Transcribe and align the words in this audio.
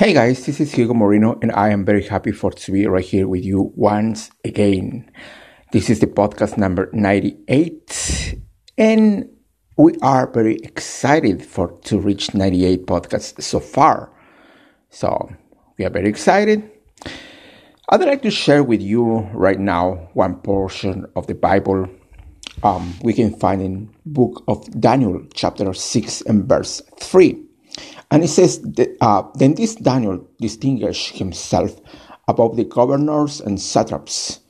Hey 0.00 0.14
guys, 0.14 0.46
this 0.46 0.60
is 0.60 0.72
Hugo 0.72 0.94
Moreno, 0.94 1.38
and 1.42 1.52
I 1.52 1.68
am 1.68 1.84
very 1.84 2.02
happy 2.02 2.32
for 2.32 2.50
to 2.50 2.72
be 2.72 2.86
right 2.86 3.04
here 3.04 3.28
with 3.28 3.44
you 3.44 3.70
once 3.76 4.30
again. 4.46 5.10
This 5.72 5.90
is 5.90 6.00
the 6.00 6.06
podcast 6.06 6.56
number 6.56 6.88
98, 6.94 8.34
and 8.78 9.28
we 9.76 9.96
are 10.00 10.32
very 10.32 10.54
excited 10.64 11.44
for 11.44 11.78
to 11.84 12.00
reach 12.00 12.32
98 12.32 12.86
podcasts 12.86 13.42
so 13.42 13.60
far. 13.60 14.10
So 14.88 15.28
we 15.76 15.84
are 15.84 15.90
very 15.90 16.08
excited. 16.08 16.64
I'd 17.90 18.00
like 18.00 18.22
to 18.22 18.30
share 18.30 18.64
with 18.64 18.80
you 18.80 19.28
right 19.34 19.60
now 19.60 20.08
one 20.14 20.36
portion 20.36 21.04
of 21.14 21.26
the 21.26 21.34
Bible 21.34 21.90
um, 22.62 22.94
we 23.02 23.12
can 23.12 23.38
find 23.38 23.60
in 23.60 23.94
book 24.06 24.44
of 24.48 24.64
Daniel, 24.80 25.26
chapter 25.34 25.74
6 25.74 26.22
and 26.22 26.48
verse 26.48 26.80
3. 27.00 27.49
And 28.10 28.24
it 28.24 28.28
says, 28.28 28.60
that, 28.62 28.96
uh, 29.00 29.22
Then 29.34 29.54
this 29.54 29.76
Daniel 29.76 30.26
distinguished 30.40 31.16
himself 31.16 31.80
above 32.28 32.56
the 32.56 32.64
governors 32.64 33.40
and 33.40 33.60
satraps, 33.60 34.40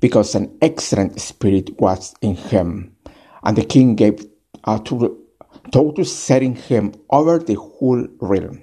because 0.00 0.34
an 0.34 0.56
excellent 0.62 1.20
spirit 1.20 1.80
was 1.80 2.14
in 2.20 2.36
him. 2.36 2.94
And 3.42 3.56
the 3.56 3.64
king 3.64 3.94
gave 3.94 4.24
uh, 4.64 4.78
to, 4.80 5.18
to 5.72 6.04
setting 6.04 6.54
him 6.54 6.94
over 7.10 7.38
the 7.38 7.54
whole 7.54 8.06
realm. 8.20 8.62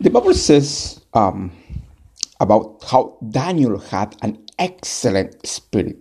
The 0.00 0.10
Bible 0.10 0.34
says 0.34 1.00
um, 1.14 1.52
about 2.40 2.84
how 2.84 3.16
Daniel 3.30 3.78
had 3.78 4.16
an 4.22 4.44
excellent 4.58 5.46
spirit. 5.46 5.96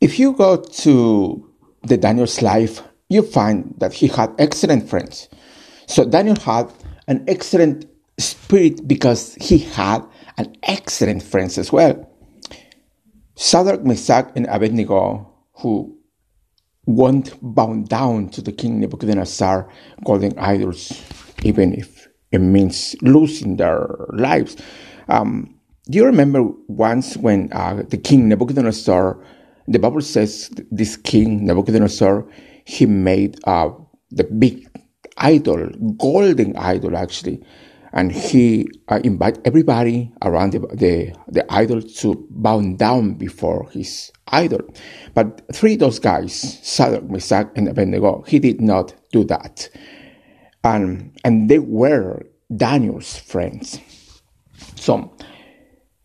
If 0.00 0.18
you 0.18 0.32
go 0.32 0.56
to 0.56 1.50
the 1.82 1.96
Daniel's 1.96 2.42
life, 2.42 2.82
you 3.08 3.22
find 3.22 3.74
that 3.78 3.92
he 3.92 4.08
had 4.08 4.34
excellent 4.38 4.88
friends. 4.88 5.28
So 5.86 6.04
Daniel 6.04 6.38
had 6.40 6.72
an 7.06 7.24
excellent 7.28 7.86
spirit 8.18 8.86
because 8.88 9.34
he 9.36 9.58
had 9.58 10.04
an 10.38 10.56
excellent 10.62 11.22
friends 11.22 11.58
as 11.58 11.72
well. 11.72 12.10
Shadrach, 13.36 13.84
Meshach, 13.84 14.32
and 14.34 14.46
Abednego, 14.46 15.32
who 15.58 15.96
weren't 16.86 17.34
bound 17.42 17.88
down 17.88 18.28
to 18.30 18.40
the 18.40 18.52
king 18.52 18.80
Nebuchadnezzar 18.80 19.68
golden 20.04 20.38
idols, 20.38 20.92
even 21.42 21.74
if 21.74 22.08
it 22.32 22.38
means 22.38 22.96
losing 23.02 23.56
their 23.56 23.88
lives. 24.12 24.56
Um, 25.08 25.54
do 25.88 25.98
you 25.98 26.04
remember 26.06 26.42
once 26.68 27.16
when 27.16 27.52
uh, 27.52 27.82
the 27.88 27.96
king 27.96 28.28
Nebuchadnezzar, 28.28 29.22
the 29.68 29.78
Bible 29.78 30.00
says 30.00 30.50
this 30.70 30.96
king 30.96 31.44
Nebuchadnezzar, 31.44 32.26
he 32.66 32.84
made 32.84 33.38
uh, 33.44 33.70
the 34.10 34.24
big 34.24 34.68
idol, 35.18 35.70
golden 35.98 36.56
idol 36.56 36.96
actually, 36.96 37.42
and 37.92 38.10
he 38.10 38.68
uh, 38.88 39.00
invited 39.04 39.40
everybody 39.46 40.12
around 40.22 40.52
the, 40.52 40.58
the, 40.74 41.14
the 41.28 41.50
idol 41.50 41.80
to 41.80 42.26
bow 42.30 42.60
down 42.74 43.14
before 43.14 43.70
his 43.70 44.10
idol. 44.28 44.60
But 45.14 45.42
three 45.54 45.74
of 45.74 45.78
those 45.78 46.00
guys, 46.00 46.58
Shadrach, 46.64 47.08
Meshach, 47.08 47.48
and 47.54 47.68
Abednego, 47.68 48.22
he 48.26 48.40
did 48.40 48.60
not 48.60 48.94
do 49.12 49.22
that. 49.24 49.70
And, 50.64 51.16
and 51.24 51.48
they 51.48 51.60
were 51.60 52.26
Daniel's 52.54 53.16
friends. 53.16 53.78
So, 54.74 55.16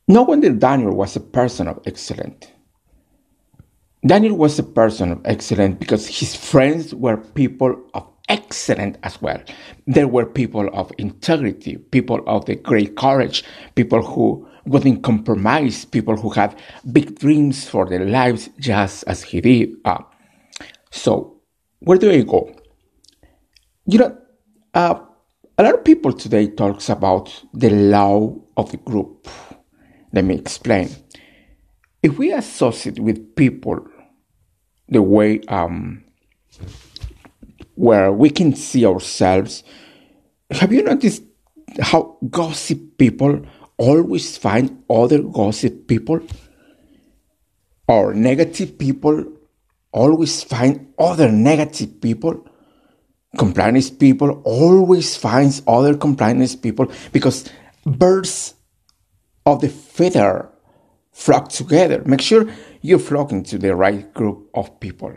no 0.07 0.21
wonder 0.21 0.51
Daniel 0.51 0.93
was 0.93 1.15
a 1.15 1.19
person 1.19 1.67
of 1.67 1.79
excellence. 1.87 2.50
Daniel 4.05 4.35
was 4.35 4.57
a 4.57 4.63
person 4.63 5.11
of 5.11 5.21
excellence 5.25 5.77
because 5.77 6.07
his 6.07 6.35
friends 6.35 6.93
were 6.95 7.17
people 7.17 7.75
of 7.93 8.07
excellence 8.29 8.97
as 9.03 9.21
well. 9.21 9.39
There 9.85 10.07
were 10.07 10.25
people 10.25 10.69
of 10.73 10.91
integrity, 10.97 11.77
people 11.77 12.21
of 12.25 12.45
the 12.45 12.55
great 12.55 12.95
courage, 12.95 13.43
people 13.75 14.01
who 14.01 14.47
wouldn't 14.65 15.03
compromise, 15.03 15.85
people 15.85 16.15
who 16.15 16.31
had 16.31 16.57
big 16.91 17.19
dreams 17.19 17.69
for 17.69 17.87
their 17.87 18.05
lives 18.05 18.49
just 18.59 19.03
as 19.05 19.21
he 19.21 19.39
did. 19.39 19.75
Uh, 19.85 19.99
so, 20.89 21.39
where 21.79 21.99
do 21.99 22.09
I 22.09 22.21
go? 22.21 22.51
You 23.85 23.99
know, 23.99 24.17
uh, 24.73 24.99
a 25.59 25.63
lot 25.63 25.75
of 25.75 25.83
people 25.83 26.13
today 26.13 26.47
talks 26.47 26.89
about 26.89 27.43
the 27.53 27.69
law 27.69 28.35
of 28.57 28.71
the 28.71 28.77
group. 28.77 29.27
Let 30.11 30.25
me 30.25 30.35
explain. 30.35 30.89
If 32.03 32.17
we 32.17 32.33
associate 32.33 32.99
with 32.99 33.35
people 33.35 33.87
the 34.91 35.01
way 35.01 35.39
um, 35.47 36.03
where 37.81 38.11
we 38.11 38.29
can 38.29 38.53
see 38.53 38.85
ourselves. 38.85 39.63
Have 40.51 40.71
you 40.71 40.83
noticed 40.83 41.23
how 41.81 42.17
gossip 42.29 42.97
people 42.99 43.41
always 43.77 44.37
find 44.37 44.83
other 44.87 45.23
gossip 45.23 45.87
people? 45.87 46.19
Or 47.87 48.13
negative 48.13 48.77
people 48.77 49.25
always 49.91 50.43
find 50.43 50.93
other 50.99 51.31
negative 51.31 51.99
people? 52.01 52.45
Compliance 53.37 53.89
people 53.89 54.43
always 54.43 55.17
finds 55.17 55.63
other 55.65 55.97
compliance 55.97 56.55
people 56.55 56.91
because 57.11 57.49
birds 57.83 58.53
of 59.45 59.61
the 59.61 59.69
feather 59.69 60.50
flock 61.11 61.49
together. 61.49 62.01
Make 62.05 62.21
sure 62.21 62.47
you're 62.81 62.99
flocking 62.99 63.43
to 63.43 63.57
the 63.57 63.75
right 63.75 64.11
group 64.13 64.49
of 64.53 64.79
people. 64.79 65.15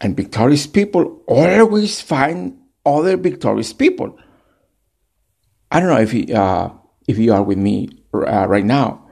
And 0.00 0.16
victorious 0.16 0.66
people 0.66 1.22
always 1.26 2.00
find 2.00 2.58
other 2.86 3.16
victorious 3.16 3.72
people. 3.72 4.18
I 5.70 5.80
don't 5.80 5.90
know 5.90 6.00
if 6.00 6.14
you, 6.14 6.34
uh, 6.34 6.72
if 7.06 7.18
you 7.18 7.32
are 7.32 7.42
with 7.42 7.58
me 7.58 7.90
uh, 8.14 8.46
right 8.48 8.64
now, 8.64 9.06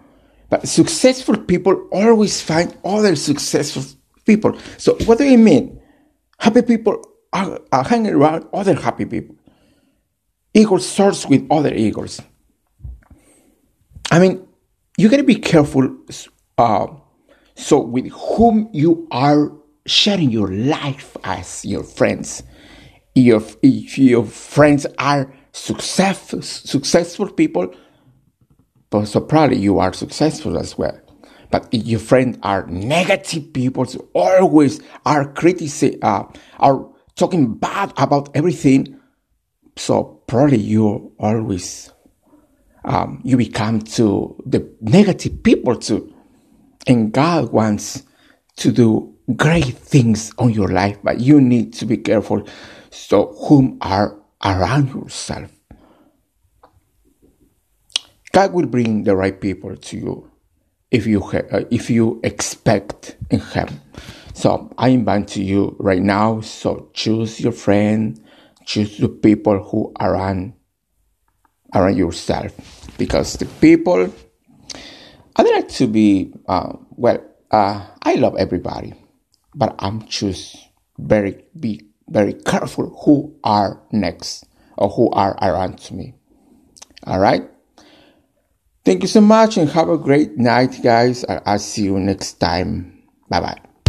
but 0.48 0.66
successful 0.66 1.36
people 1.36 1.88
always 1.92 2.40
find 2.40 2.76
other 2.84 3.14
successful 3.14 3.84
people. 4.24 4.58
So 4.78 4.94
what 5.04 5.18
do 5.18 5.24
you 5.24 5.38
mean? 5.38 5.80
Happy 6.38 6.62
people 6.62 7.04
are, 7.32 7.60
are 7.70 7.84
hanging 7.84 8.14
around 8.14 8.46
other 8.52 8.74
happy 8.74 9.04
people. 9.04 9.36
Eagles 10.54 10.88
soars 10.88 11.26
with 11.26 11.46
other 11.50 11.72
eagles. 11.74 12.20
I 14.10 14.18
mean, 14.18 14.47
you 14.98 15.09
gotta 15.09 15.22
be 15.22 15.36
careful. 15.36 15.97
Uh, 16.59 16.88
so, 17.54 17.81
with 17.81 18.10
whom 18.10 18.69
you 18.72 19.09
are 19.10 19.50
sharing 19.88 20.31
your 20.31 20.53
life 20.53 21.16
as 21.25 21.64
your 21.64 21.82
friends. 21.82 22.42
If, 23.14 23.56
if 23.62 23.98
your 23.98 24.25
friends 24.25 24.86
are 24.98 25.32
success, 25.53 26.34
successful 26.44 27.31
people, 27.31 27.75
so 29.04 29.20
probably 29.20 29.59
you 29.59 29.78
are 29.78 29.92
successful 29.92 30.59
as 30.59 30.78
well. 30.78 30.98
But 31.50 31.69
if 31.72 31.86
your 31.86 32.00
friends 32.00 32.38
are 32.42 32.66
negative 32.66 33.53
people, 33.53 33.86
so 33.86 34.09
always 34.12 34.80
are 35.06 35.32
criticizing, 35.32 35.98
uh, 36.03 36.25
are 36.60 36.86
talking 37.16 37.54
bad 37.54 37.92
about 37.97 38.28
everything, 38.36 39.00
so 39.76 40.22
probably 40.26 40.59
you 40.59 41.12
always 41.19 41.91
um, 42.84 43.21
you 43.25 43.37
become 43.37 43.81
to 43.83 44.37
the 44.47 44.69
negative 44.81 45.43
people 45.43 45.77
too. 45.77 46.12
And 46.87 47.12
God 47.12 47.53
wants 47.53 48.05
to 48.56 48.72
do 48.72 49.15
great 49.37 49.77
things 49.77 50.33
on 50.39 50.50
your 50.50 50.69
life, 50.69 50.99
but 51.03 51.21
you 51.21 51.41
need 51.41 51.75
to 51.75 51.87
be 51.87 51.97
careful. 51.97 52.47
So, 52.91 53.34
whom 53.49 53.78
are 53.81 54.16
around 54.44 54.89
yourself? 54.94 55.50
God 58.33 58.53
will 58.53 58.66
bring 58.66 59.05
the 59.05 59.16
right 59.16 59.39
people 59.41 59.77
to 59.77 59.97
you 59.97 60.31
if 60.91 61.06
you 61.06 61.22
uh, 61.25 61.65
if 61.71 61.91
you 61.91 62.21
expect 62.22 63.16
in 63.31 63.41
Him. 63.41 63.69
So 64.34 64.72
I 64.78 64.91
invite 64.91 65.37
you 65.37 65.75
right 65.81 66.03
now. 66.03 66.41
So 66.43 66.91
choose 66.95 67.41
your 67.41 67.53
friend, 67.53 68.21
choose 68.65 68.99
the 68.99 69.09
people 69.09 69.63
who 69.65 69.92
are 69.97 70.15
around 70.15 70.53
around 71.74 71.97
yourself. 71.97 72.53
Because 72.98 73.34
the 73.34 73.47
people 73.60 74.12
I 75.36 75.42
would 75.42 75.53
like 75.53 75.68
to 75.68 75.86
be 75.86 76.32
uh, 76.48 76.72
well 76.97 77.18
uh, 77.50 77.86
i 78.03 78.15
love 78.16 78.34
everybody 78.36 78.92
but 79.54 79.74
i'm 79.78 80.04
just 80.06 80.56
very 80.98 81.44
be 81.59 81.80
very 82.09 82.32
careful 82.32 82.91
who 83.04 83.34
are 83.44 83.80
next 83.92 84.44
or 84.76 84.88
who 84.88 85.10
are 85.10 85.36
around 85.42 85.91
me. 85.91 86.15
All 87.04 87.18
right? 87.18 87.48
Thank 88.84 89.03
you 89.03 89.09
so 89.09 89.21
much 89.21 89.56
and 89.59 89.68
have 89.71 89.88
a 89.88 89.98
great 89.98 90.38
night 90.38 90.80
guys. 90.82 91.24
I'll 91.28 91.59
see 91.59 91.84
you 91.84 91.98
next 91.98 92.34
time. 92.34 93.03
Bye 93.28 93.41
bye 93.41 93.67